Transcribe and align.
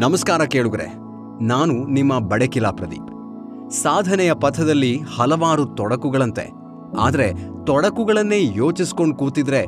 ನಮಸ್ಕಾರ 0.00 0.42
ಕೇಳುಗರೆ, 0.44 0.86
ನಾನು 1.44 1.74
ನಿಮ್ಮ 1.86 2.18
ಬಡಕಿಲಾ 2.18 2.70
ಪ್ರದೀಪ್. 2.70 3.10
ಸಾಧನೆಯ 3.70 4.34
ಪಥದಲ್ಲಿ 4.34 4.92
ಹಲವಾರು 5.16 5.64
ತೊಡಕುಗಳಂತೆ, 5.66 6.44
ಆದರೆ 6.98 7.26
ತೊಡಕುಗಳನ್ನೇ 7.66 8.38
ಯೋಚಿಸ್ಕೊಂಡು 8.56 9.16
ಕೂತಿದ್ರೆ 9.16 9.60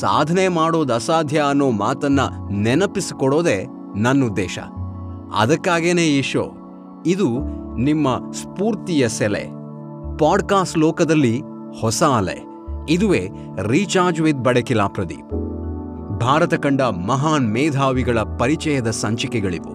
ಸಾಧನೆ 0.00 0.48
ಮಾಡೋದು 0.48 0.94
ಅಸಾಧ್ಯ 0.94 1.44
ಅನ್ನೋ 1.48 1.70
ಮಾತನ್ನ 1.70 2.20
ನೆನಪಿಸಿಕೊಡೋದೇ 2.50 3.58
ನನ್ನ 3.96 4.24
ಉದ್ದೇಶ. 4.24 4.58
ಅದಕ್ಕಾಗೇನೆ 5.34 6.06
ಈ 6.08 6.22
ಶೋ, 6.22 6.46
ಇದು 7.06 7.28
ನಿಮ್ಮ 7.78 8.32
ಸ್ಫೂರ್ತಿಯ 8.32 9.08
ಸೆಲೆ. 9.08 9.44
ಪಾಡ್ಕಾಸ್ಟ್ 10.18 10.78
ಲೋಕದಲ್ಲಿ 10.78 11.42
ಹೊಸ 11.80 12.02
ಅಲೆ, 12.02 12.40
ಇದುವೇ 12.88 13.28
ರೀಚಾರ್ಜ್ 13.62 14.20
ವಿತ್ 14.20 14.44
ಬಡಕಿಲಾ 14.44 14.86
ಪ್ರದೀಪ್. 14.86 15.32
ಭಾರತ 16.24 16.54
ಕಂಡ 16.54 16.82
ಮಹಾನ್ 16.82 17.52
ಮೇಧಾವಿಗಳ 17.52 18.18
ಪರಿಚಯದ 18.18 18.90
ಸಂಚಿಕೆಗಳಿವು. 18.90 19.74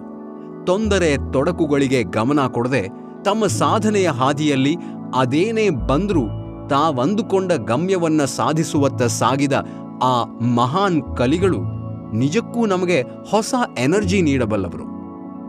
ತೊಂದರೆ 0.66 1.32
ತೊಡಕುಗಳಿಗೆ 1.32 2.02
ಗಮನ 2.02 2.46
ಕೊಡದೆ 2.46 2.88
ತಮ್ಮ 3.24 3.46
ಸಾಧನೆಯ 3.46 4.08
ಹಾದಿಯಲ್ಲಿ 4.08 4.76
ಅದೇನೇ 5.16 5.70
ಬಂದರೂ 5.70 6.22
ತಾವಂದುಕೊಂಡ 6.68 7.52
ಗಮ್ಯವನ್ನ 7.52 8.24
ಸಾಧಿಸುವತ್ತ 8.24 9.02
ಸಾಗಿದ 9.02 9.52
ಆ 10.02 10.24
ಮಹಾನ್ 10.54 11.16
ಕಲಿಗಳು 11.16 11.58
ನಿಜಕ್ಕೂ 12.16 12.66
ನಮಗೆ 12.66 13.02
ಹೊಸ 13.02 13.54
ಎನರ್ಜಿ 13.78 14.22
ನೀಡಬಲ್ಲವರು. 14.22 14.84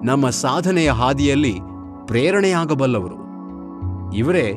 ನಮ್ಮ 0.06 0.30
ಸಾಧನೆಯ 0.30 0.92
ಹಾದಿಯಲ್ಲಿ 0.92 1.60
ಪ್ರೇರಣೆಯಾಗಬಲ್ಲವರು. 2.06 3.16
ಇವರೇ 4.14 4.54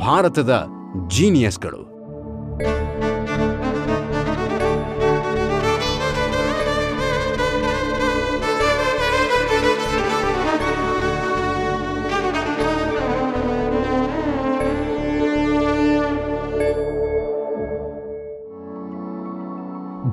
ಭಾರತದ 0.00 0.66
ಜೀನಿಯಸ್ಗಳು. 1.08 1.97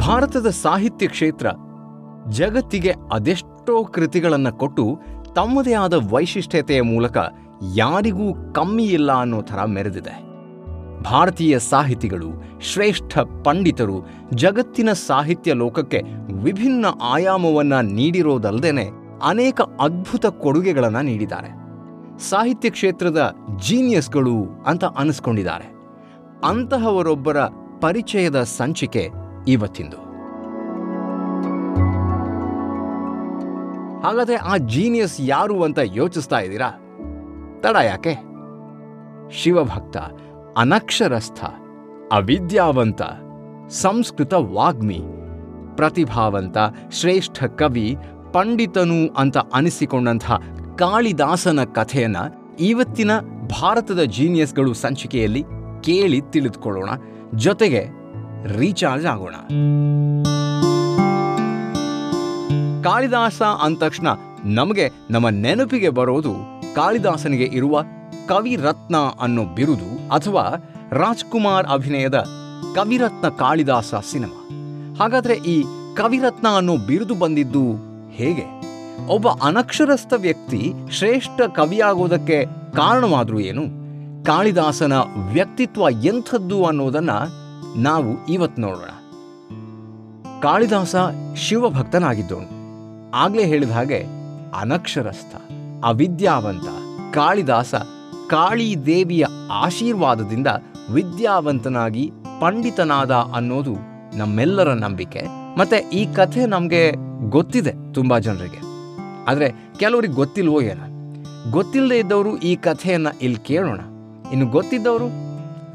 ಭಾರತದ 0.07 0.49
ಸಾಹಿತ್ಯ 0.49 1.07
ಕ್ಷೇತ್ರ 1.07 1.47
ಜಗತ್ತಿಗೆ 2.29 2.93
ಅದೆಷ್ಟೋ 3.13 3.83
ಕೃತಿಗಳನ್ನು 3.83 4.57
ಕೊಟ್ಟು 4.57 4.99
ತಮ್ಮದೇ 5.35 5.73
ಆದ 5.73 5.93
ವೈಶಿಷ್ಟ್ಯತೆಯ 5.93 6.81
ಮೂಲಕ 6.81 7.17
ಯಾರಿಗೂ 7.75 8.53
ಕಮ್ಮಿ 8.53 8.83
ಇಲ್ಲ 8.83 9.11
ಅನ್ನೋ 9.11 9.41
ಥರ 9.41 9.65
ಮೆರೆದಿದೆ. 9.65 10.23
ಭಾರತೀಯ 11.01 11.59
ಸಾಹಿತಿಗಳು, 11.59 12.61
ಶ್ರೇಷ್ಠ 12.61 13.17
ಪಂಡಿತರು 13.17 14.07
ಜಗತ್ತಿನ 14.33 14.91
ಸಾಹಿತ್ಯ 14.91 15.53
ಲೋಕಕ್ಕೆ 15.53 16.01
ವಿಭಿನ್ನ 16.33 16.85
ಆಯಾಮವನ್ನು 17.01 17.81
ನೀಡಿರೋದಲ್ಲದೆ 17.81 18.89
ಅನೇಕ 19.23 19.61
ಅದ್ಭುತ 19.61 20.25
ಕೊಡುಗೆಗಳನ್ನು 20.25 21.01
ನೀಡಿದ್ದಾರೆ. 21.01 21.49
ಸಾಹಿತ್ಯ 22.29 22.69
ಕ್ಷೇತ್ರದ 22.69 23.35
ಜೀನಿಯಸ್ಗಳು 23.67 24.63
ಅಂತ 24.65 24.85
ಅನಿಸ್ಕೊಂಡಿದ್ದಾರೆ. 24.85 25.73
ಅಂತಹವರೊಬ್ಬರ 26.45 27.37
ಪರಿಚಯದ 27.81 28.43
ಸಂಚಿಕೆ 28.43 29.24
ಇವತ್ತಿಂದು. 29.47 30.05
ಹಾಗಾದರೆ 34.01 34.35
ಆ 34.35 34.57
ಜೀನಿಯಸ್ 34.57 35.15
ಯಾರು 35.19 35.63
ಅಂತ 35.63 35.79
ಯೋಚಿಸ್ತಾ 35.83 36.39
ಇದ್ದೀರಾ? 36.39 36.69
ತಡ 37.63 37.75
ಯಾಕೆ? 37.75 38.35
ಶಿವಭಕ್ತ, 39.31 39.97
ಅನಕ್ಷರಸ್ಥ, 40.57 41.45
ಅವಿದ್ಯಾವಂತ, 42.11 43.01
ಸಂಸ್ಕೃತ 43.69 44.33
ವಾಗ್ಮಿ, 44.33 45.01
ಪ್ರತಿಭಾವಂತ, 45.75 46.57
ಶ್ರೇಷ್ಠ 46.91 47.43
ಕವಿ, 47.43 47.97
ಪಂಡಿತನು 48.33 49.13
ಅಂತ 49.17 49.37
ಅನಿಸಿಕೊಂಡಂತಹ 49.37 50.41
ಕಾಳಿದಾಸನ 50.79 51.63
ಕಥೆಯನ್ನ 51.63 52.17
ಇವತ್ತಿನ 52.59 53.11
ಭಾರತದ 53.61 54.01
ಜೀನಿಯಸ್ಗಳು 54.03 54.73
ಸಂಚಿಕೆಯಲ್ಲಿ 54.73 55.43
ಕೇಳಿ 55.81 56.21
ತಿಳಿದುಕೊಳ್ಳೋಣ. 56.29 56.89
ಜೊತೆಗೆ 57.35 57.87
ರೀಚಾರ್ಜ್ 58.45 59.05
ಆಗೋಣ. 59.05 59.35
ಕಾಳಿದಾಸ 62.83 63.41
ಅಂದ 63.41 63.77
ತಕ್ಷಣ 63.77 64.07
ನಮಗೆ 64.45 64.89
ನಮ್ಮ 65.09 65.29
ನೆನಪಿಗೆ 65.29 65.89
ಬರೋದು 65.89 66.33
ಕಾಳಿದಾಸನಿಗೆ 66.75 67.43
ಇರುವ 67.43 67.81
ಕವಿರತ್ನ 68.27 68.95
ಅನ್ನೋ 69.21 69.43
ಬಿರುದು 69.43 70.09
ಅಥವಾ 70.11 70.71
ರಾಜ್ಕುಮಾರ್ 70.91 71.67
ಅಭಿನಯದ 71.67 72.25
ಕವಿರತ್ನ 72.75 73.29
ಕಾಳಿದಾಸ 73.29 73.93
ಸಿನಿಮಾ. 74.11 74.49
ಹಾಗಾದ್ರೆ 74.99 75.33
ಈ 75.33 75.63
ಕವಿರತ್ನ 75.95 76.47
ಅನ್ನೋ 76.47 76.77
ಬಿರುದು 76.77 77.15
ಬಂದಿದ್ದು 77.15 77.71
ಹೇಗೆ? 78.09 78.65
ಒಬ್ಬ 79.07 79.27
ಅನಕ್ಷರಸ್ಥ 79.27 80.13
ವ್ಯಕ್ತಿ 80.17 80.73
ಶ್ರೇಷ್ಠ 80.91 81.41
ಕವಿಯಾಗೋದಕ್ಕೆ 81.41 82.45
ಕಾರಣವಾದರೂ 82.75 83.39
ಏನು? 83.39 83.85
ಕಾಳಿದಾಸನ 84.25 84.93
ವ್ಯಕ್ತಿತ್ವ 85.31 85.89
ಎಂಥದ್ದು 86.03 86.65
ಅನ್ನೋದನ್ನ 86.65 87.09
ನಾವು 87.75 88.25
ಇವತ್ತು 88.25 88.61
ನೋಡೋಣ. 88.61 88.89
ಕಾಳಿದಾಸ 90.41 90.95
ಶಿವಭಕ್ತನಾಗಿದ್ದವನು. 91.35 92.65
ಆಗ್ಲೇ 93.11 93.45
ಹೇಳಿದ 93.45 93.71
ಹಾಗೆ 93.71 94.05
ಅನಕ್ಷರಸ್ಥ, 94.59 95.35
ಅವಿದ್ಯಾವಂತ 95.83 96.63
ಕಾಳಿದಾಸ 97.13 97.75
ಕಾಳಿ 98.29 98.85
ದೇವಿಯ 98.85 99.25
ಆಶೀರ್ವಾದದಿಂದ 99.51 100.47
ವಿದ್ಯಾವಂತನಾಗಿ 100.93 102.11
ಪಂಡಿತನಾದ 102.41 103.11
ಅನ್ನೋದು 103.11 103.75
ನಮ್ಮೆಲ್ಲರ 104.17 104.73
ನಂಬಿಕೆ. 104.73 105.25
ಮತ್ತೆ 105.57 105.75
ಈ 105.75 106.13
ಕಥೆ 106.13 106.45
ನಮಗೆ 106.45 106.93
ಗೊತ್ತಿದೆ 107.29 107.93
ತುಂಬಾ 107.93 108.19
ಜನರಿಗೆ. 108.19 108.59
ಆದರೆ 109.27 109.53
ಕೆಲವರಿಗೆ 109.79 110.13
ಗೊತ್ತಿಲ್ವೋ 110.13 110.61
ಏನೋ. 110.61 110.95
ಗೊತ್ತಿಲ್ಲದೆ 111.51 111.97
ಇದ್ದವರು 111.97 112.37
ಈ 112.37 112.55
ಕಥೆಯನ್ನು 112.55 113.19
ಇಲ್ಲಿ 113.21 113.39
ಕೇಳೋಣ. 113.39 113.79
ಇನ್ನು 114.31 114.47
ಗೊತ್ತಿದ್ದವರು 114.47 115.24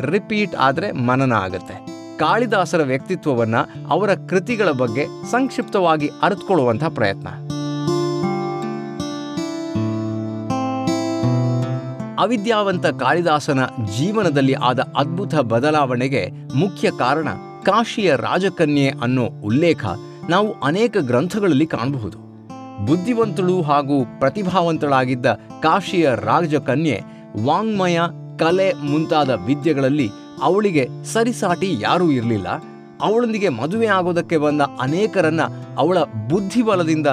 ರಿಪೀಟ್ 0.06 0.54
ಆದರೆ 0.54 0.92
ಮನನ 0.92 1.32
ಆಗುತ್ತೆ. 1.32 2.00
ಕಾಳಿದಾಸರ 2.18 2.82
ವ್ಯಕ್ತಿತ್ವವನ್ನ 2.82 3.54
ಅವರ 3.88 4.10
ಕೃತಿಗಳ 4.14 4.70
ಬಗ್ಗೆ 4.70 5.30
ಸಂಕ್ಷಿಪ್ತವಾಗಿ 5.30 6.10
ಅರಿತುಕೊಳ್ಳುವಂಥ 6.22 6.84
ಪ್ರಯತ್ನ. 6.84 7.28
ಅವಿದ್ಯಾವಂತ 12.22 12.86
ಕಾಳಿದಾಸನ 12.86 13.64
ಜೀವನದಲ್ಲಿ 13.98 14.52
ಆದ 14.52 14.80
ಅದ್ಭುತ 14.80 15.34
ಬದಲಾವಣೆಗೆ 15.34 16.30
ಮುಖ್ಯ 16.54 16.90
ಕಾರಣ 16.90 17.28
ಕಾಶಿಯ 17.64 18.16
ರಾಜಕನ್ಯೆ 18.16 18.90
ಅನ್ನೋ 19.02 19.22
ಉಲ್ಲೇಖ 19.22 19.84
ನಾವು 20.28 20.60
ಅನೇಕ 20.60 20.96
ಗ್ರಂಥಗಳಲ್ಲಿ 20.96 21.66
ಕಾಣಬಹುದು. 21.66 22.30
ಬುದ್ಧಿವಂತಳು 22.86 23.62
ಹಾಗೂ 23.62 24.04
ಪ್ರತಿಭಾವಂತಳಾಗಿದ್ದ 24.18 25.26
ಕಾಶಿಯ 25.62 26.10
ರಾಜಕನ್ಯೆ 26.14 27.02
ವಾಂಗ್ಮಯ 27.44 28.00
ಕಲೆ 28.40 28.72
ಮುಂತಾದ 28.72 29.30
ವಿದ್ಯೆಗಳಲ್ಲಿ 29.30 30.10
ಅವಳಿಗೆ 30.42 30.88
ಸರಿಸಾಟಿ 31.04 31.76
ಯಾರೂ 31.80 32.10
ಇರಲಿಲ್ಲ. 32.10 32.48
ಅವಳೊಂದಿಗೆ 33.02 33.48
ಮದುವೆ 33.48 33.86
ಆಗೋದಕ್ಕೆ 33.86 34.36
ಬಂದ 34.36 34.62
ಅನೇಕರನ್ನ 34.80 35.40
ಅವಳ 35.78 35.98
ಬುದ್ಧಿಬಲದಿಂದ 36.28 37.06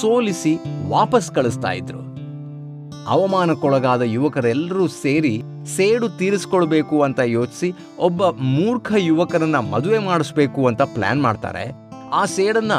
ಸೋಲಿಸಿ 0.00 0.52
ವಾಪಸ್ 0.88 1.32
ಕಳಿಸ್ತಾ 1.32 1.70
ಇದ್ರು. 1.72 2.00
ಅವಮಾನಕ್ಕೊಳಗಾದ 3.06 4.02
ಯುವಕರೆಲ್ಲರೂ 4.02 4.86
ಸೇರಿ 4.88 5.42
ಸೇಡು 5.76 6.08
ತೀರಿಸ್ಕೊಳ್ಬೇಕು 6.08 7.02
ಅಂತ 7.02 7.20
ಯೋಚಿಸಿ 7.20 7.72
ಒಬ್ಬ 7.98 8.28
ಮೂರ್ಖ 8.28 8.92
ಯುವಕರನ್ನ 8.98 9.56
ಮದುವೆ 9.56 9.98
ಮಾಡಿಸ್ಬೇಕು 9.98 10.66
ಅಂತ 10.66 10.82
ಪ್ಲಾನ್ 10.82 11.22
ಮಾಡ್ತಾರೆ. 11.22 11.64
ಆ 12.12 12.24
ಸೇಡನ್ನ 12.24 12.72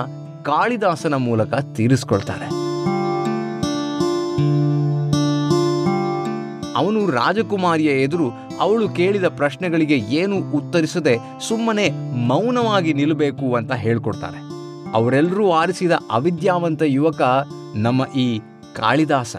ಕಾಳಿದಾಸನ 0.43 1.13
ಮೂಲಕ 1.13 1.53
ತೀರಿಸ್ಕೊಳ್ತಾರೆ. 1.53 2.63
ಅವನು 6.83 7.11
ರಾಜಕುಮಾರಿಯ 7.11 7.89
ಎದುರು 7.89 8.31
ಅವಳು 8.59 8.89
ಕೇಳಿದ 8.89 9.27
ಪ್ರಶ್ನೆಗಳಿಗೆ 9.27 9.97
ಏನು 9.97 10.51
ಉತ್ತರಿಸದೆ 10.51 11.17
ಸುಮ್ಮನೆ 11.47 11.89
ಮೌನವಾಗಿ 12.27 12.93
ನಿಲ್ಲಬೇಕು 12.93 13.55
ಅಂತ 13.55 13.71
ಹೇಳ್ಕೊಡ್ತಾರೆ. 13.71 14.39
ಅವರೆಲ್ಲರೂ 14.93 15.51
ಆರಿಸಿದ 15.51 15.91
ಅವಿದ್ಯಾವಂತ 16.11 16.81
ಯುವಕ 16.85 17.21
ನಮ್ಮ 17.75 18.05
ಈ 18.05 18.39
ಕಾಳಿದಾಸ. 18.75 19.35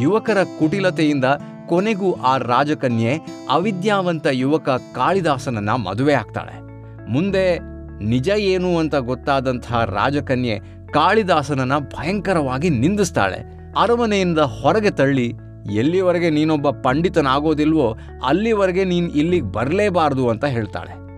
ಯುವಕರ 0.00 0.42
ಕುಟಿಲತೆಯಿಂದ 0.58 1.24
ಕೊನೆಗೂ 1.68 2.12
ಆ 2.12 2.36
ರಾಜಕನ್ಯೆ 2.36 3.18
ಅವಿದ್ಯಾವಂತ 3.50 4.26
ಯುವಕ 4.30 4.68
ಕಾಳಿದಾಸನನ್ನ 4.68 5.70
ಮದುವೆ 5.70 6.12
ಆಗ್ತಾಳೆ. 6.12 6.60
ಮುಂದೆ 7.12 7.58
ನಿಜ 8.04 8.28
ಏನು 8.28 8.78
ಅಂತ 8.78 8.94
ಗೊತ್ತಾದಂತಹ 8.94 9.84
ರಾಜಕನ್ಯೆ 9.84 10.58
ಕಾಳಿದಾಸನನ್ನ 10.92 11.78
ಭಯಂಕರವಾಗಿ 11.78 12.70
ನಿಂದಿಸ್ತಾಳೆ. 12.70 13.38
ಅರಮನೆಯಿಂದ 13.80 14.38
ಹೊರಗೆ 14.38 14.90
ತಳ್ಳಿ 14.90 15.32
ಎಲ್ಲಿವರೆಗೆ 15.72 16.30
ನೀನೊಬ್ಬ 16.30 16.70
ಪಂಡಿತನಾಗೋದಿಲ್ವೋ 16.70 17.98
ಅಲ್ಲಿವರೆಗೆ 18.24 18.84
ನೀನು 18.84 19.08
ಇಲ್ಲಿಗೆ 19.08 19.52
ಬರಲೇಬಾರದು 19.52 20.28
ಅಂತ 20.28 20.44
ಹೇಳ್ತಾಳೆ. 20.44 21.10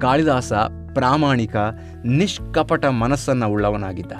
ಕಾಳಿದಾಸ 0.00 0.52
ಪ್ರಾಮಾಣಿಕ, 0.94 1.56
ನಿಷ್ಕಪಟ 2.04 2.86
ಮನಸ್ಸನ್ನು 2.86 3.48
ಉಳ್ಳವನಾಗಿದ್ದ. 3.48 4.12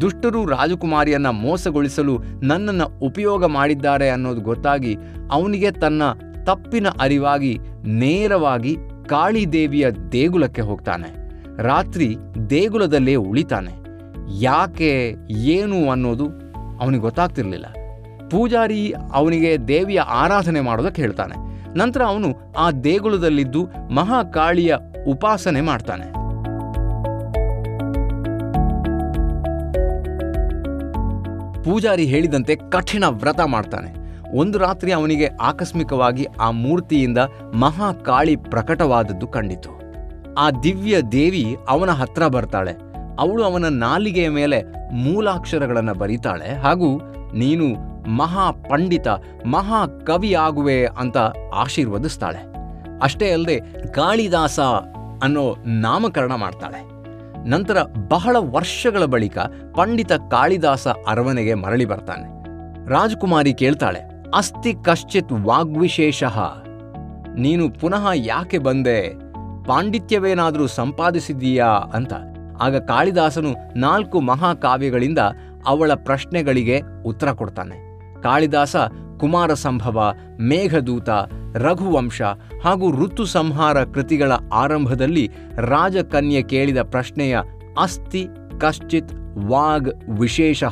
ದುಷ್ಟರು 0.00 0.46
ರಾಜಕುಮಾರಿಯನ್ನ 0.46 1.26
ಮೋಸಗೊಳಿಸಲು 1.26 2.22
ನನ್ನನ್ನು 2.42 2.98
ಉಪಯೋಗ 2.98 3.44
ಮಾಡಿದ್ದಾರೆ 3.44 4.10
ಅನ್ನೋದು 4.10 4.40
ಗೊತ್ತಾಗಿ 4.40 4.96
ಅವನಿಗೆ 5.30 5.70
ತನ್ನ 5.70 6.02
ತಪ್ಪಿನ 6.44 6.86
ಅರಿವಾಗಿ 7.00 7.58
ನೇರವಾಗಿ 7.84 8.76
ಕಾಳಿದೇವಿಯ 9.08 9.90
ದೇಗುಲಕ್ಕೆ 9.90 10.62
ಹೋಗ್ತಾನೆ. 10.62 11.30
ರಾತ್ರಿ 11.62 12.16
ದೇಗುಲದಲ್ಲೇ 12.50 13.14
ಉಳಿತಾನೆ. 13.14 13.86
ಯಾಕೆ, 14.40 15.14
ಏನು 15.30 15.90
ಅನ್ನೋದು 15.90 16.24
ಅವನಿಗೆ 16.80 17.02
ಗೊತ್ತಾಗ್ತಿರ್ಲಿಲ್ಲ. 17.02 17.66
ಪೂಜಾರಿ 18.30 18.94
ಅವನಿಗೆ 19.12 19.58
ದೇವಿಯ 19.58 20.00
ಆರಾಧನೆ 20.00 20.60
ಮಾಡೋದಕ್ಕೆ 20.60 21.02
ಹೇಳ್ತಾನೆ. 21.02 21.46
ನಂತರ 21.78 22.02
ಅವನು 22.02 22.52
ಆ 22.58 22.70
ದೇಗುಲದಲ್ಲಿದ್ದು 22.70 23.66
ಮಹಾಕಾಳಿಯ 23.94 24.76
ಉಪಾಸನೆ 25.08 25.60
ಮಾಡ್ತಾನೆ. 25.60 26.16
ಪೂಜಾರಿ 31.62 32.04
ಹೇಳಿದಂತೆ 32.04 32.56
ಕಠಿಣ 32.56 33.04
ವ್ರತ 33.08 33.40
ಮಾಡ್ತಾನೆ. 33.46 34.06
ಒಂದು 34.36 34.58
ರಾತ್ರಿ 34.58 34.92
ಅವನಿಗೆ 34.92 35.28
ಆಕಸ್ಮಿಕವಾಗಿ 35.40 36.26
ಆ 36.40 36.50
ಮೂರ್ತಿಯಿಂದ 36.50 37.18
ಮಹಾಕಾಳಿ 37.54 38.36
ಪ್ರಕಟವಾದದ್ದು 38.36 39.28
ಕಂಡಿತು. 39.28 39.80
ಆ 40.38 40.50
ದಿವ್ಯ 40.50 41.00
ದೇವಿ 41.00 41.56
ಅವನ 41.68 41.90
ಹತ್ರ 41.90 42.26
ಬರ್ತಾಳೆ. 42.26 42.72
ಅವಳು 43.18 43.44
ಅವನ 43.44 43.64
ನಾಲಿಗೆಯ 43.64 44.28
ಮೇಲೆ 44.28 44.62
ಮೂಲಾಕ್ಷರಗಳನ್ನು 44.94 45.94
ಬರೀತಾಳೆ. 45.94 46.54
ಹಾಗೂ 46.54 47.00
ನೀನು 47.34 47.95
ಮಹಾ 48.06 48.50
ಪಂಡಿತ, 48.50 49.08
ಮಹಾ 49.46 49.86
ಕವಿ 49.86 50.34
ಆಗುವೆ 50.34 50.86
ಅಂತ 50.86 51.16
ಆಶೀರ್ವದಿಸ್ತಾಳೆ. 51.54 52.56
ಅಷ್ಟೇ 53.02 53.32
ಅಲ್ಲದೆ 53.32 53.60
ಕಾಳಿದಾಸ 53.92 54.60
ಅನ್ನೋ 55.22 55.56
ನಾಮಕರಣ 55.66 56.34
ಮಾಡ್ತಾಳೆ. 56.34 56.96
ನಂತರ 57.48 57.76
ಬಹಳ 58.08 58.36
ವರ್ಷಗಳ 58.38 59.04
ಬಳಿಕ 59.04 59.38
ಪಂಡಿತ 59.74 60.12
ಕಾಳಿದಾಸ 60.12 60.88
ಅರಮನೆಗೆ 60.88 61.54
ಮರಳಿ 61.54 61.84
ಬರ್ತಾನೆ. 61.84 62.36
ರಾಜಕುಮಾರಿ 62.88 63.54
ಕೇಳ್ತಾಳೆ, 63.54 64.00
ಅಸ್ತಿ 64.36 64.74
ಕಶ್ಚಿತ್ 64.84 65.32
ವಾಗ್ವಿಶೇಷ. 65.32 66.24
ನೀನು 67.36 67.70
ಪುನಃ 67.70 68.06
ಯಾಕೆ 68.14 68.58
ಬಂದೆ? 68.58 69.08
ಪಾಂಡಿತ್ಯವೇನಾದರೂ 69.64 70.66
ಸಂಪಾದಿಸಿದ್ದೀಯಾ? 70.66 71.66
ಅಂತ. 71.66 72.12
ಆಗ 72.60 72.76
ಕಾಳಿದಾಸನು 72.76 73.78
ನಾಲ್ಕು 73.78 74.20
ಮಹಾಕಾವ್ಯಗಳಿಂದ 74.20 75.18
ಅವಳ 75.66 75.92
ಪ್ರಶ್ನೆಗಳಿಗೆ 75.94 76.80
ಉತ್ತರ 77.04 77.32
ಕೊಡ್ತಾನೆ. 77.32 77.85
ಕಾಳಿದಾಸ 78.26 78.76
ಕುಮಾರ 79.20 79.54
ಸಂಭವ 79.54 80.12
ಮೇಘದೂತ, 80.40 81.08
ರಘುವಂಶ 81.54 82.22
ಹಾಗೂ 82.62 83.04
ಋತು 83.04 83.24
ಸಂಹಾರ 83.24 83.84
ಕೃತಿಗಳ 83.84 84.32
ಆರಂಭದಲ್ಲಿ 84.52 85.30
ರಾಜಕನ್ಯೆ 85.56 86.42
ಕೇಳಿದ 86.42 86.82
ಪ್ರಶ್ನೆಯ 86.82 87.38
ಅಸ್ತಿ, 87.80 88.26
ಕಶ್ಚಿತ್, 88.60 89.12
ವಾಗ್ 89.46 90.20
ವಿಶೇಷ 90.20 90.64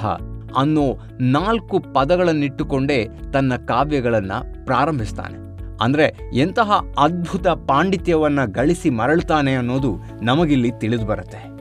ಅನ್ನೋ 0.56 0.99
ನಾಲ್ಕು 1.21 1.81
ಪದಗಳನ್ನಿಟ್ಟುಕೊಂಡೇ 1.81 3.09
ತನ್ನ 3.33 3.57
ಕಾವ್ಯಗಳನ್ನು 3.57 4.67
ಪ್ರಾರಂಭಿಸ್ತಾನೆ. 4.67 5.37
ಅಂದ್ರೆ 5.85 6.31
ಎಂತಹ 6.35 6.71
ಅದ್ಭುತ 6.99 7.49
ಪಾಂಡಿತ್ಯವನ್ನ 7.49 8.45
ಗಳಿಸಿ 8.45 8.91
ಮರಳ್ತಾನೆ 8.91 9.55
ಅನ್ನೋದು 9.55 9.97
ನಮಗಿಲ್ಲಿ 10.23 10.71
ತಿಳಿದು 10.79 11.07
ಬರುತ್ತೆ. 11.07 11.55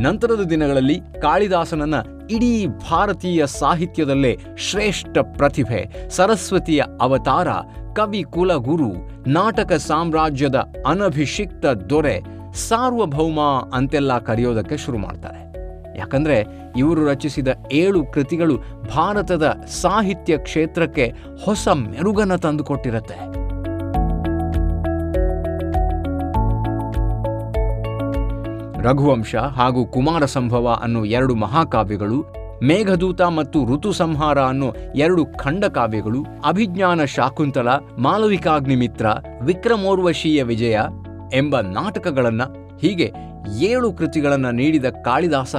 ನಂತರದ 0.00 0.42
ದಿನಗಳಲ್ಲಿ 0.42 1.00
ಕಾಳಿದಾಸನನ್ನ 1.22 1.94
ಇಡೀ 2.30 2.66
ಭಾರತೀಯ 2.66 3.46
ಸಾಹಿತ್ಯದಲ್ಲೇ 3.46 4.36
ಶ್ರೇಷ್ಠ 4.58 5.18
ಪ್ರತಿಭೆ, 5.36 6.08
ಸರಸ್ವತಿಯ 6.08 6.82
ಅವತಾರ, 7.00 7.48
ಕವಿ 7.96 8.22
ಕುಲಗುರು, 8.22 8.90
ನಾಟಕ 9.26 9.72
ಸಾಮ್ರಾಜ್ಯದ 9.72 10.54
ಅನಭಿಷಿಕ್ತ 10.86 11.66
ದೊರೆ 11.66 12.20
ಸಾರ್ವಭೌಮ 12.68 13.40
ಅಂತೆಲ್ಲ 13.74 14.18
ಕರೆಯೋದಕ್ಕೆ 14.18 14.76
ಶುರು 14.76 14.98
ಮಾಡ್ತಾರೆ. 14.98 15.40
ಯಾಕಂದರೆ 15.98 16.36
ಇವರು 16.76 17.06
ರಚಿಸಿದ 17.06 17.48
ಏಳು 17.72 18.06
ಕೃತಿಗಳು 18.06 18.56
ಭಾರತದ 18.96 19.46
ಸಾಹಿತ್ಯ 19.82 20.36
ಕ್ಷೇತ್ರಕ್ಕೆ 20.38 21.12
ಹೊಸ 21.44 21.68
ಮೆರುಗನ್ನು 21.68 22.38
ತಂದುಕೊಟ್ಟಿರತ್ತೆ. 22.38 23.39
ರಘುವಂಶ 28.82 29.34
ಹಾಗೂ 29.34 29.86
ಕುಮಾರ 29.86 30.24
ಸಂಭವ 30.24 30.78
ಅನ್ನೋ 30.82 31.04
ಎರಡು 31.04 31.34
ಮಹಾಕಾವ್ಯಗಳು, 31.34 32.34
ಮೇಘದೂತ 32.62 33.20
ಮತ್ತು 33.20 33.64
ಋತು 33.64 33.92
ಸಂಹಾರ 33.92 34.38
ಅನ್ನೋ 34.38 34.74
ಎರಡು 34.96 35.26
ಖಂಡಕಾವ್ಯಗಳು, 35.26 36.26
ಅಭಿಜ್ಞಾನ 36.44 37.04
ಶಾಕುಂತಲ, 37.04 37.68
ಮಾಲವಿಕಾಗ್ನಿಮಿತ್ರ, 37.98 39.06
ವಿಕ್ರಮೋರ್ವಶೀಯ 39.42 40.42
ವಿಜಯ 40.42 40.78
ಎಂಬ 41.34 41.60
ನಾಟಕಗಳನ್ನ 41.60 42.42
ಹೀಗೆ 42.80 43.12
ಏಳು 43.58 43.92
ಕೃತಿಗಳನ್ನ 43.92 44.46
ನೀಡಿದ 44.50 44.84
ಕಾಳಿದಾಸ 44.84 45.56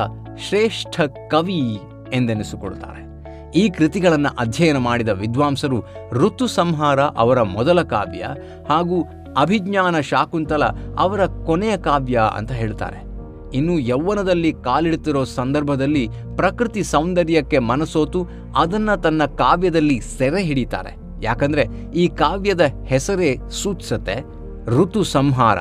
ಶ್ರೇಷ್ಠ 0.50 1.01
ಕವಿ 1.01 1.79
ಎಂದೆನಿಸಿಕೊಳ್ತಾರೆ. 2.13 3.12
ಈ 3.51 3.69
ಕೃತಿಗಳನ್ನು 3.69 4.35
ಅಧ್ಯಯನ 4.39 4.77
ಮಾಡಿದ 4.77 5.09
ವಿದ್ವಾಂಸರು 5.09 5.83
ಋತು 6.12 6.47
ಸಂಹಾರ 6.47 7.00
ಅವರ 7.00 7.41
ಮೊದಲ 7.41 7.81
ಕಾವ್ಯ 7.81 8.27
ಹಾಗೂ 8.69 9.03
ಅಭಿಜ್ಞಾನ 9.38 10.00
ಶಾಕುಂತಲ 10.00 10.63
ಅವರ 11.00 11.25
ಕೊನೆಯ 11.25 11.77
ಕಾವ್ಯ 11.77 12.21
ಅಂತ 12.35 12.51
ಹೇಳ್ತಾರೆ. 12.51 13.10
ಇನ್ನು 13.53 13.80
ಯೌವನದಲ್ಲಿ 13.80 14.53
ಕಾಲಿಡುತ್ತಿರೋ 14.53 15.24
ಸಂದರ್ಭದಲ್ಲಿ 15.24 16.09
ಪ್ರಕೃತಿ 16.36 16.83
ಸೌಂದರ್ಯಕ್ಕೆ 16.83 17.59
ಮನಸೋತು 17.59 18.27
ಅದನ್ನ 18.56 18.95
ತನ್ನ 18.95 19.25
ಕಾವ್ಯದಲ್ಲಿ 19.25 20.00
ಸೆರೆ 20.00 20.44
ಹಿಡಿತಾರೆ. 20.44 20.95
ಯಾಕಂದ್ರೆ 21.21 21.65
ಈ 21.95 22.07
ಕಾವ್ಯದ 22.07 22.62
ಹೆಸರೇ 22.86 23.38
ಸೂಚಿಸುತ್ತೆ 23.50 24.24
ಋತು 24.68 25.03
ಸಂಹಾರ. 25.03 25.57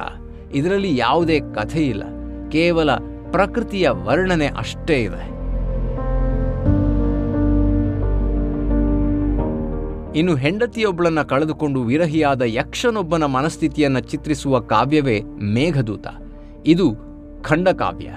ಇದರಲ್ಲಿ 0.54 0.96
ಯಾವುದೇ 0.96 1.40
ಕಥೆ 1.40 1.86
ಇಲ್ಲ. 1.86 2.02
ಕೇವಲ 2.50 2.90
ಪ್ರಕೃತಿಯ 3.30 3.88
ವರ್ಣನೆ 3.88 4.46
ಅಷ್ಟೇ 4.46 4.94
ಇದೆ. 4.94 5.40
ಇನ್ನು 10.18 10.34
ಹೆಂಡತಿಯೊಬ್ಬಳನ್ನ 10.34 11.22
ಕಳೆದುಕೊಂಡು 11.22 11.82
ವಿರಹಿಯಾದ 11.82 12.42
ಯಕ್ಷನೊಬ್ಬನ 12.46 13.24
ಮನಸ್ಥಿತಿಯನ್ನ 13.24 13.98
ಚಿತ್ರಿಸುವ 13.98 14.60
ಕಾವ್ಯವೇ 14.60 15.20
ಮೇಘದೂತ. 15.42 16.06
ಇದು 16.66 17.09
ಖಂಡಕಾವ್ಯ. 17.42 18.10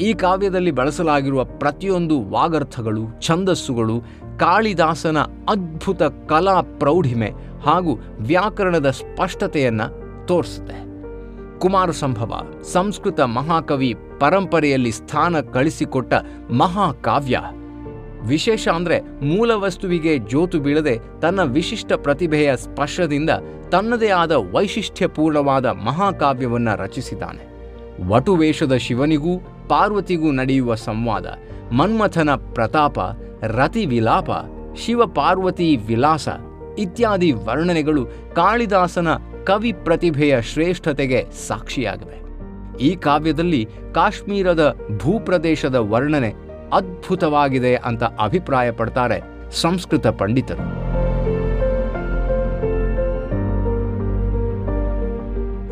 ಈ 0.00 0.14
ಕಾವ್ಯದಲ್ಲಿ 0.14 0.70
ಬಳಸಲಾಗಿರುವ 0.70 1.44
ಪ್ರತಿಯೊಂದು 1.44 2.30
ವಾಗರ್ಥಗಳು, 2.30 3.20
ಛಂದಸ್ಸುಗಳು, 3.20 4.00
ಕಾಳಿದಾಸನ 4.38 5.18
ಅದ್ಭುತ 5.48 6.02
ಕಲಾ 6.02 6.60
ಪ್ರೌಢಿಮೆ 6.60 7.32
ಹಾಗೂ 7.64 7.98
ವ್ಯಾಕರಣದ 8.18 8.90
ಸ್ಪಷ್ಟತೆಯನ್ನು 8.90 10.26
ತೋರಿಸುತ್ತೆ. 10.26 10.90
ಕುಮಾರ 11.58 11.90
ಸಂಭವ 11.90 12.42
ಸಂಸ್ಕೃತ 12.62 13.20
ಮಹಾಕವಿ 13.20 13.94
ಪರಂಪರೆಯಲ್ಲಿ 14.18 14.92
ಸ್ಥಾನ 14.92 15.40
ಕಳಿಸಿಕೊಟ್ಟ 15.40 16.14
ಮಹಾಕಾವ್ಯ. 16.50 17.40
ವಿಶೇಷ 18.22 18.68
ಅಂದರೆ 18.68 19.00
ಮೂಲ 19.00 19.50
ವಸ್ತುವಿಗೆ 19.54 20.18
ಜೋತು 20.18 20.60
ಬೀಳದೆ 20.60 21.00
ತನ್ನ 21.22 21.42
ವಿಶಿಷ್ಟ 21.42 21.92
ಪ್ರತಿಭೆಯ 21.92 22.56
ಸ್ಪರ್ಶದಿಂದ 22.56 23.30
ತನ್ನದೇ 23.70 24.08
ಆದ 24.08 24.32
ವೈಶಿಷ್ಟ್ಯಪೂರ್ಣವಾದ 24.32 25.66
ಮಹಾಕಾವ್ಯವನ್ನು 25.66 26.82
ರಚಿಸಿದ್ದಾನೆ. 26.82 27.59
ವಟುವೇಷದ 28.08 28.76
ಶಿವನಿಗೂ 28.76 29.38
ಪಾರ್ವತಿಗೂ 29.68 30.30
ನಡೆಯುವ 30.30 30.74
ಸಂವಾದ, 30.74 31.26
ಮನ್ಮಥನ 31.72 32.30
ಪ್ರತಾಪ 32.34 32.98
ರತಿ 33.42 33.86
ವಿಲಾಪ 33.86 34.30
ಶಿವ 34.76 35.06
ಪಾರ್ವತಿ 35.06 35.76
ವಿಲಾಸ 35.76 36.28
ಇತ್ಯಾದಿ 36.78 37.32
ವರ್ಣನೆಗಳು 37.32 38.06
ಕಾಳಿದಾಸನ 38.34 39.08
ಕವಿ 39.44 39.72
ಪ್ರತಿಭೆಯ 39.72 40.42
ಶ್ರೇಷ್ಠತೆಗೆ 40.42 41.26
ಸಾಕ್ಷಿಯಾಗಿವೆ. 41.48 42.20
ಈ 42.78 42.96
ಕಾವ್ಯದಲ್ಲಿ 42.96 43.68
ಕಾಶ್ಮೀರದ 43.94 44.76
ಭೂಪ್ರದೇಶದ 44.96 45.74
ವರ್ಣನೆ 45.74 46.34
ಅದ್ಭುತವಾಗಿದೆ 46.72 47.76
ಅಂತ 47.76 48.02
ಅಭಿಪ್ರಾಯಪಡ್ತಾರೆ 48.02 49.20
ಸಂಸ್ಕೃತ 49.50 50.06
ಪಂಡಿತರು. 50.06 50.89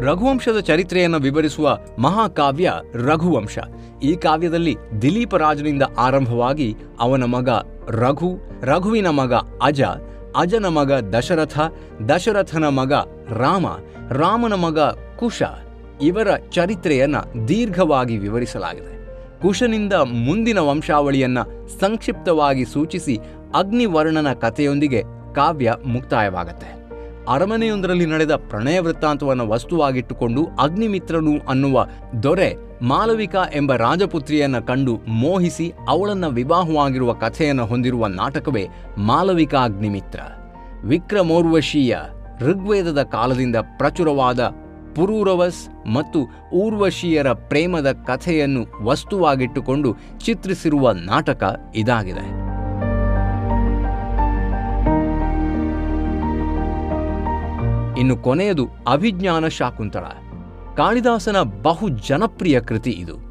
ರಘುವಂಶದ 0.01 0.59
ಚರಿತ್ರೆಯನ್ನು 0.59 1.19
ವಿವರಿಸುವ 1.19 1.79
ಮಹಾಕಾವ್ಯ 1.99 2.73
ರಘುವಂಶ. 2.95 3.59
ಈ 4.03 4.17
ಕಾವ್ಯದಲ್ಲಿ 4.17 4.77
ದಿಲೀಪ 5.03 5.35
ರಾಜನಿಂದ 5.35 5.83
ಆರಂಭವಾಗಿ 5.99 6.77
ಅವನ 7.01 7.25
ಮಗ 7.25 7.49
ರಘು, 7.91 8.37
ರಘುವಿನ 8.63 9.09
ಮಗ 9.09 9.35
ಅಜ, 9.63 9.83
ಅಜನ 10.37 10.67
ಮಗ 10.67 10.93
ದಶರಥ, 10.93 11.59
ದಶರಥನ 12.09 12.65
ಮಗ 12.65 12.93
ರಾಮ, 13.31 13.67
ರಾಮನ 14.11 14.53
ಮಗ 14.55 14.79
ಕುಶ 15.17 15.43
ಇವರ 16.03 16.37
ಚರಿತ್ರೆಯನ್ನು 16.37 17.49
ದೀರ್ಘವಾಗಿ 17.49 18.19
ವಿವರಿಸಲಾಗಿದೆ. 18.19 18.99
ಕುಶನಿಂದ 19.41 19.93
ಮುಂದಿನ 19.93 20.59
ವಂಶಾವಳಿಯನ್ನ 20.59 21.39
ಸಂಕ್ಷಿಪ್ತವಾಗಿ 21.81 22.65
ಸೂಚಿಸಿ 22.65 23.19
ಅಗ್ನಿವರ್ಣನ 23.55 24.33
ಕಥೆಯೊಂದಿಗೆ 24.33 25.03
ಕಾವ್ಯ 25.35 25.75
ಮುಕ್ತಾಯವಾಗತ್ತೆ. 25.85 26.78
ಅರಮನೆಯೊಂದರಲ್ಲಿ 27.29 28.07
ನಡೆದ 28.07 28.35
ಪ್ರಣಯ 28.35 28.81
ವೃತ್ತಾಂತವನ್ನು 28.81 29.49
ವಸ್ತುವಾಗಿಟ್ಟುಕೊಂಡು 29.49 30.47
ಅಗ್ನಿಮಿತ್ರನು 30.61 31.39
ಅನ್ನುವ 31.49 31.87
ದೊರೆ 32.23 32.55
ಮಾಲವಿಕಾ 32.83 33.45
ಎಂಬ 33.55 33.75
ರಾಜಪುತ್ರಿಯನ್ನ 33.75 34.59
ಕಂಡು 34.59 34.97
ಮೋಹಿಸಿ 35.09 35.73
ಅವಳನ್ನ 35.89 36.27
ವಿವಾಹವಾಗಿರುವ 36.27 37.13
ಕಥೆಯನ್ನು 37.13 37.67
ಹೊಂದಿರುವ 37.67 38.07
ನಾಟಕವೇ 38.07 38.67
ಮಾಲವಿಕಾ 38.99 39.59
ಅಗ್ನಿಮಿತ್ರ. 39.59 40.21
ವಿಕ್ರಮೋರ್ವಶೀಯ 40.85 41.97
ಋಗ್ವೇದದ 42.41 43.03
ಕಾಲದಿಂದ 43.03 43.57
ಪ್ರಚುರವಾದ 43.57 44.41
ಪುರೂರವಸ್ 44.97 45.89
ಮತ್ತು 45.89 46.21
ಊರ್ವಶೀಯರ 46.53 47.33
ಪ್ರೇಮದ 47.33 47.93
ಕಥೆಯನ್ನು 48.07 48.85
ವಸ್ತುವಾಗಿಟ್ಟುಕೊಂಡು 48.85 49.97
ಚಿತ್ರಿಸಿರುವ 50.19 50.93
ನಾಟಕ 50.93 51.61
ಇದಾಗಿದೆ. 51.77 52.48
ಇನ್ನು 57.99 58.17
ಕೊನೆಯದು 58.17 58.69
ಅಭಿಜ್ಞಾನ 58.89 59.49
ಶಾಕುಂತಳ. 59.49 60.03
ಕಾಳಿದಾಸನ 60.77 61.37
ಬಹು 61.63 61.89
ಜನಪ್ರಿಯ 61.89 62.61
ಕೃತಿ 62.61 62.91
ಇದು. 62.91 63.29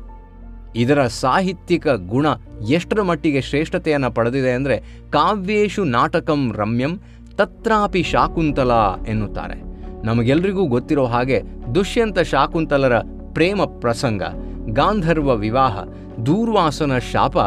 ಇದರ 0.76 1.08
ಸಾಹಿತ್ಯಿಕ 1.08 1.88
ಗುಣ 1.88 2.26
ಎಷ್ಟರ 2.70 3.02
ಮಟ್ಟಿಗೆ 3.02 3.42
ಶ್ರೇಷ್ಠತೆಯನ್ನು 3.42 4.12
ಪಡೆದಿದೆ 4.12 4.52
ಅಂದರೆ 4.52 4.78
ಕಾವ್ಯೇಶು 5.10 5.84
ನಾಟಕಂ 5.84 6.54
ರಮ್ಯಂ 6.54 7.00
ತತ್ರಾಪಿ 7.36 8.04
ಶಾಕುಂತಲ 8.04 8.72
ಎನ್ನುತ್ತಾರೆ. 9.08 9.62
ನಮಗೆಲ್ರಿಗೂ 10.06 10.66
ಗೊತ್ತಿರೋ 10.66 11.06
ಹಾಗೆ 11.06 11.42
ದುಷ್ಯಂತ 11.76 12.20
ಶಾಕುಂತಲರ 12.20 12.98
ಪ್ರೇಮ 13.34 13.62
ಪ್ರಸಂಗ, 13.80 14.24
ಗಾಂಧರ್ವ 14.68 15.36
ವಿವಾಹ, 15.36 15.84
ದೂರ್ವಾಸನ 16.26 16.98
ಶಾಪ, 16.98 17.38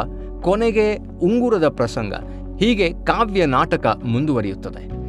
ಕೊನೆಗೆ 0.43 0.97
ಉಂಗುರದ 0.97 1.69
ಪ್ರಸಂಗ 1.69 2.15
ಹೀಗೆ 2.59 2.93
ಕಾವ್ಯ 2.93 3.47
ನಾಟಕ 3.47 4.01
ಮುಂದುವರಿಯುತ್ತದೆ. 4.05 5.01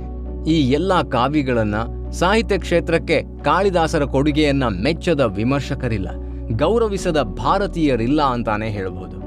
ಈ 0.49 0.71
ಎಲ್ಲ 0.71 1.01
ಕಾವ್ಯಗಳನ್ನು 1.01 2.00
ಸಾಹಿತ್ಯ 2.11 2.57
ಕ್ಷೇತ್ರಕ್ಕೆ 2.57 3.23
ಕಾಳಿದಾಸರ 3.43 4.03
ಕೊಡುಗೆಯನ್ನ 4.03 4.63
ಮೆಚ್ಚದ 4.63 5.19
ವಿಮರ್ಶಕರಿಲ್ಲ, 5.19 6.09
ಗೌರವಿಸದ 6.57 7.21
ಭಾರತೀಯರಿಲ್ಲ 7.21 8.21
ಅಂತಾನೆ 8.21 8.69
ಹೇಳಬಹುದು 8.69 9.17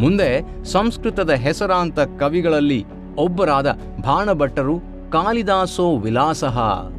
ಮುಂದೆ 0.00 0.64
ಸಂಸ್ಕೃತದ 0.64 1.30
ಹೆಸರಾಂತ 1.30 2.00
ಕವಿಗಳಲ್ಲಿ 2.00 2.84
ಒಬ್ಬರಾದ 3.18 3.78
ಭಾಣಭಟ್ಟರು 4.02 4.78
ಕಾಳಿದಾಸೋ 5.10 5.96
ವಿಲಾಸಃ 5.96 6.58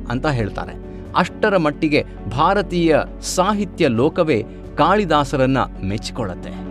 ಅಂತ 0.10 0.28
ಹೇಳ್ತಾರೆ. 0.28 0.74
ಅಷ್ಟರ 1.16 1.58
ಮಟ್ಟಿಗೆ 1.58 2.06
ಭಾರತೀಯ 2.32 2.98
ಸಾಹಿತ್ಯ 3.22 3.88
ಲೋಕವೇ 3.88 4.44
ಕಾಳಿದಾಸರನ್ನ 4.78 5.58
ಮೆಚ್ಚಿಕೊಳ್ಳುತ್ತೆ. 5.84 6.69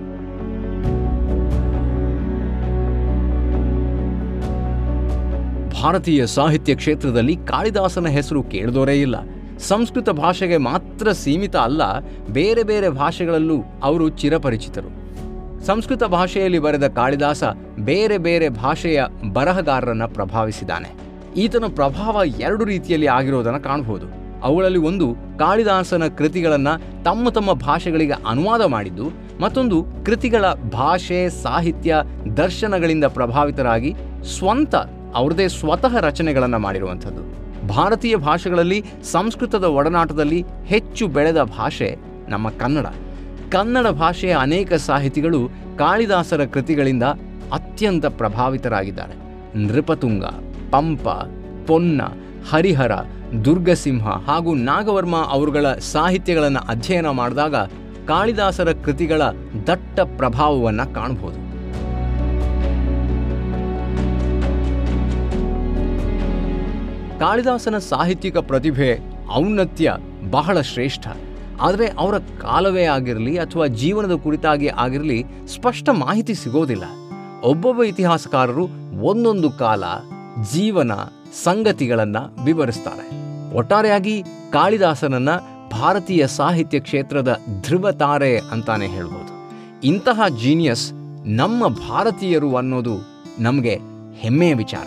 ಭಾರತೀಯ 5.78 6.20
ಸಾಹಿತ್ಯ 6.26 6.74
ಕ್ಷೇತ್ರದಲ್ಲಿ 6.74 7.34
ಕಾಳಿದಾಸನ 7.50 8.06
ಹೆಸರು 8.06 8.40
ಕೇಳಿದೋರೇ 8.42 8.96
ಇಲ್ಲ. 9.00 9.16
ಸಂಸ್ಕೃತ 9.58 10.10
ಭಾಷೆಗೆ 10.20 10.56
ಮಾತ್ರ 10.56 11.12
ಸೀಮಿತ 11.12 11.56
ಅಲ್ಲ, 11.56 11.82
ಬೇರೆ 12.28 12.62
ಬೇರೆ 12.62 12.88
ಭಾಷೆಗಳಲ್ಲೂ 13.00 13.58
ಅವರು 13.82 14.08
ಚಿರಪರಿಚಿತರು. 14.20 14.90
ಸಂಸ್ಕೃತ 15.66 16.04
ಭಾಷೆಯಲ್ಲಿ 16.04 16.58
ಬರೆದ 16.58 16.86
ಕಾಳಿದಾಸ 16.88 17.44
ಬೇರೆ 17.90 18.16
ಬೇರೆ 18.18 18.48
ಭಾಷೆಯ 18.48 19.04
ಬರಹಗಾರರನ್ನು 19.32 20.08
ಪ್ರಭಾವಿಸಿದ್ದಾನೆ. 20.14 20.90
ಈತನ 21.36 21.66
ಪ್ರಭಾವ 21.74 22.22
ಎರಡು 22.40 22.64
ರೀತಿಯಲ್ಲಿ 22.64 23.08
ಆಗಿರೋದನ್ನು 23.18 23.60
ಕಾಣಬಹುದು 23.60 24.06
ಅವುಗಳಲ್ಲಿ 24.42 24.80
ಒಂದು 24.90 25.06
ಕಾಳಿದಾಸನ 25.38 26.04
ಕೃತಿಗಳನ್ನು 26.18 26.74
ತಮ್ಮ 27.04 27.28
ತಮ್ಮ 27.28 27.52
ಭಾಷೆಗಳಿಗೆ 27.66 28.16
ಅನುವಾದ 28.28 28.62
ಮಾಡಿದ್ದು, 28.74 29.06
ಮತ್ತೊಂದು 29.40 29.76
ಕೃತಿಗಳ 30.06 30.44
ಭಾಷೆ, 30.72 31.20
ಸಾಹಿತ್ಯ, 31.42 31.96
ದರ್ಶನಗಳಿಂದ 32.36 33.06
ಪ್ರಭಾವಿತರಾಗಿ 33.18 33.90
ಸ್ವಂತ 34.36 34.74
ಅವ್ರದೇ 35.14 35.48
ಸ್ವತಃ 35.48 36.00
ರಚನೆಗಳನ್ನು 36.00 36.58
ಮಾಡಿರುವಂಥದ್ದು. 36.58 37.48
ಭಾರತೀಯ 37.68 38.16
ಭಾಷೆಗಳಲ್ಲಿ 38.16 38.84
ಸಂಸ್ಕೃತದ 39.12 39.64
ಒಡನಾಟದಲ್ಲಿ 39.64 40.44
ಹೆಚ್ಚು 40.64 41.06
ಬೆಳೆದ 41.06 41.42
ಭಾಷೆ 41.42 41.96
ನಮ್ಮ 42.28 42.48
ಕನ್ನಡ. 42.48 42.86
ಕನ್ನಡ 43.50 43.86
ಭಾಷೆಯ 43.86 44.36
ಅನೇಕ 44.36 44.74
ಸಾಹಿತಿಗಳು 44.74 45.48
ಕಾಳಿದಾಸರ 45.78 46.44
ಕೃತಿಗಳಿಂದ 46.44 47.02
ಅತ್ಯಂತ 47.52 48.06
ಪ್ರಭಾವಿತರಾಗಿದ್ದಾರೆ. 48.06 49.14
ನೃಪತುಂಗ, 49.58 50.24
ಪಂಪ, 50.70 51.08
ಪೊನ್ನ, 51.66 52.02
ಹರಿಹರ, 52.50 52.92
ದುರ್ಗಸಿಂಹ 53.44 54.08
ಹಾಗೂ 54.08 54.54
ನಾಗವರ್ಮ 54.54 55.16
ಅವರುಗಳ 55.16 55.66
ಸಾಹಿತ್ಯಗಳನ್ನು 55.66 56.58
ಅಧ್ಯಯನ 56.58 57.08
ಮಾಡಿದಾಗ 57.08 57.54
ಕಾಳಿದಾಸರ 58.06 58.72
ಕೃತಿಗಳ 58.72 59.22
ದಟ್ಟ 59.66 60.00
ಪ್ರಭಾವವನ್ನು 60.00 60.94
ಕಾಣಬಹುದು 60.94 61.47
ಕಾಳಿದಾಸನ 67.20 67.78
ಸಾಹಿತ್ಯಿಕ 67.78 68.36
ಪ್ರತಿಭೆ, 68.36 68.98
ಔನ್ನತ್ಯ 69.34 69.96
ಬಹಳ 70.30 70.60
ಶ್ರೇಷ್ಠ. 70.60 71.08
ಆದರೆ 71.60 71.88
ಅವರ 71.88 72.18
ಕಾಲವೇ 72.18 72.84
ಆಗಿರಲಿ 72.84 73.36
ಅಥವಾ 73.36 73.66
ಜೀವನದ 73.66 74.16
ಕುರಿತಾಗಿ 74.16 74.68
ಆಗಿರಲಿ 74.68 75.24
ಸ್ಪಷ್ಟ 75.46 75.88
ಮಾಹಿತಿ 75.88 76.34
ಸಿಗೋದಿಲ್ಲ. 76.34 76.84
ಒಬ್ಬೊಬ್ಬ 77.44 77.82
ಇತಿಹಾಸಕಾರರು 77.82 78.68
ಒಂದೊಂದು 79.02 79.50
ಕಾಲ 79.50 79.84
ಜೀವನ, 80.52 80.92
ಸಂಗತಿಗಳನ್ನು 81.44 82.44
ವಿವರಿಸ್ತಾರೆ. 82.44 83.10
ಒಟ್ಟಾರೆಯಾಗಿ 83.54 84.22
ಕಾಳಿದಾಸನನ್ನ 84.52 85.28
ಭಾರತೀಯ 85.72 86.26
ಸಾಹಿತ್ಯ 86.26 86.80
ಕ್ಷೇತ್ರದ 86.80 87.36
ಧ್ರುವ 87.62 87.90
ತಾರೆ 87.90 88.38
ಅಂತಾನೆ 88.38 88.86
ಹೇಳ್ಬೋದು. 88.86 89.50
ಇಂತಹ 89.84 90.20
ಜೀನಿಯಸ್ 90.42 90.92
ನಮ್ಮ 91.26 91.66
ಭಾರತೀಯರು 91.66 92.56
ಅನ್ನೋದು 92.56 93.24
ನಮಗೆ 93.38 93.78
ಹೆಮ್ಮೆಯ 94.14 94.54
ವಿಚಾರ. 94.54 94.86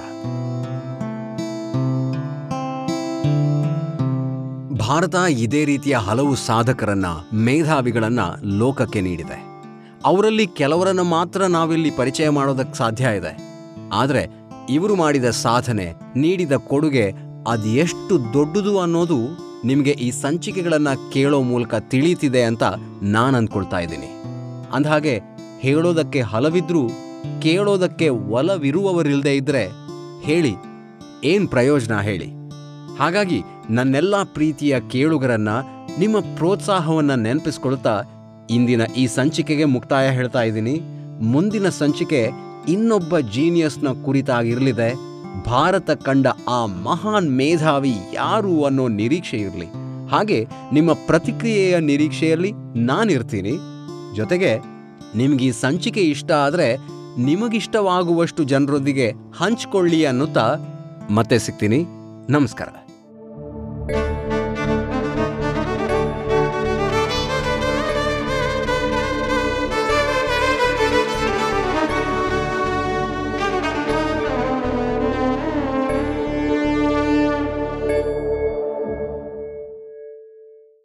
ಭಾರತ 4.91 5.15
ಇದೇ 5.29 5.65
ರೀತಿಯ 5.65 5.97
ಹಲವು 5.97 6.35
ಸಾಧಕರನ್ನ, 6.35 7.05
ಮೇಧಾವಿಗಳನ್ನ 7.33 8.19
ಲೋಕಕ್ಕೆ 8.43 9.01
ನೀಡಿದೆ. 9.01 9.63
ಅವರಲ್ಲಿ 10.05 10.47
ಕೆಲವರನ್ನ 10.47 11.01
ಮಾತ್ರ 11.01 11.45
ನಾವಿಲ್ಲಿ 11.45 11.91
ಪರಿಚಯ 11.91 12.29
ಮಾಡೋದಕ್ಕೆ 12.29 12.77
ಸಾಧ್ಯ 12.77 13.07
ಇದೆ. 13.17 13.37
ಆದರೆ, 13.93 14.27
ಇವರು 14.69 14.95
ಮಾಡಿದ 14.95 15.25
ಸಾಧನೆ, 15.25 15.93
ನೀಡಿದ 16.15 16.51
ಕೊಡುಗೆ 16.51 17.13
ಅದೆಷ್ಟು 17.47 18.33
ದೊಡ್ಡದು 18.33 18.79
ಅನ್ನೋದು 18.79 19.17
ನಿಮಗೆ 19.65 19.91
ಈ 19.91 20.11
ಸಂಚಿಕೆಗಳನ್ನು 20.11 21.11
ಕೇಳೋ 21.11 21.41
ಮೂಲಕ 21.41 21.75
ತಿಳಿತಿದೆ 21.75 22.43
ಅಂತ 22.43 22.63
ನಾನು 23.01 23.37
ಅಂದ್ಕೊಳ್ತಾ 23.37 23.79
ಇದ್ದೀನಿ. 23.79 24.23
ಅಂದಹಾಗೆ, 24.73 25.21
ಹೇಳೋದಕ್ಕೆ 25.59 26.21
ಹಲವಿದ್ರೂ, 26.21 26.87
ಕೇಳೋದಕ್ಕೆ 27.41 28.09
ಒಲವಿರುವವರಿಲ್ಲದೆ 28.09 29.35
ಇದ್ರೆ 29.35 29.71
ಹೇಳಿ, 30.21 30.53
ಏನು 31.23 31.47
ಪ್ರಯೋಜನ 31.47 31.99
ಹೇಳಿ. 31.99 32.27
ಹಾಗಾಗಿ 32.99 33.43
ನನ್ನೆಲ್ಲ 33.69 34.23
ಪ್ರೀತಿಯ 34.23 34.79
ಕೇಳುಗರನ್ನ 34.79 35.49
ನಿಮ್ಮ 35.99 36.19
ಪ್ರೋತ್ಸಾಹವನ್ನ 36.19 37.13
ನೆನಪಿಸ್ಕೊಳ್ತಾ 37.13 38.03
ಇಂದಿನ 38.49 38.81
ಈ 38.97 39.07
ಸಂಚಿಕೆಗೆ 39.07 39.65
ಮುಕ್ತಾಯ 39.65 40.09
ಹೇಳ್ತಾ 40.09 40.41
ಇದ್ದೀನಿ. 40.41 40.81
ಮುಂದಿನ 41.21 41.69
ಸಂಚಿಕೆ 41.69 42.29
ಇನ್ನೊಬ್ಬ 42.69 43.19
ಜೀನಿಯಸ್ನ 43.19 43.87
ಕುರಿತಾಗಿರಲಿದೆ. 44.05 45.11
ಭಾರತ 45.45 45.91
ಕಂಡ 45.91 46.27
ಆ 46.49 46.65
ಮಹಾನ್ 46.65 47.35
ಮೇಧಾವಿ 47.35 47.93
ಯಾರು 48.13 48.63
ಅನ್ನೋ 48.63 48.87
ನಿರೀಕ್ಷೆ 48.87 49.37
ಇರಲಿ. 49.37 49.65
ಹಾಗೆ 50.11 50.47
ನಿಮ್ಮ 50.73 50.93
ಪ್ರತಿಕ್ರಿಯೆಯ 50.93 51.79
ನಿರೀಕ್ಷೆಯಲ್ಲಿ 51.79 52.51
ನಾನಿರ್ತೀನಿ. 52.75 53.51
ಜೊತೆಗೆ 54.15 54.57
ನಿಮ್ಗೆ 55.15 55.45
ಈ 55.45 55.51
ಸಂಚಿಕೆ 55.51 56.01
ಇಷ್ಟ 56.01 56.31
ಆದರೆ 56.31 56.77
ನಿಮಗಿಷ್ಟವಾಗುವಷ್ಟು 57.17 58.43
ಜನರೊಂದಿಗೆ 58.43 59.13
ಹಂಚ್ಕೊಳ್ಳಿ 59.37 60.05
ಅನ್ನುತ್ತಾ 60.05 60.55
ಮತ್ತೆ 61.09 61.39
ಸಿಗ್ತೀನಿ. 61.39 61.85
ನಮಸ್ಕಾರ. 62.29 62.67